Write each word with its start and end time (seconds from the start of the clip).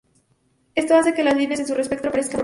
Esto 0.73 0.95
hace 0.95 1.13
que 1.13 1.23
las 1.23 1.37
líneas 1.37 1.59
en 1.59 1.67
su 1.67 1.75
espectro 1.75 2.09
aparezcan 2.09 2.37
borrosas. 2.37 2.39